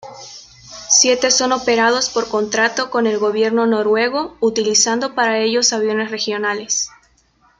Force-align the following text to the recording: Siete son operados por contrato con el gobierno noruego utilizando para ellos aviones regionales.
Siete 0.89 1.29
son 1.29 1.51
operados 1.51 2.09
por 2.09 2.27
contrato 2.27 2.89
con 2.89 3.05
el 3.05 3.19
gobierno 3.19 3.67
noruego 3.67 4.35
utilizando 4.39 5.13
para 5.13 5.37
ellos 5.37 5.73
aviones 5.73 6.09
regionales. 6.09 6.89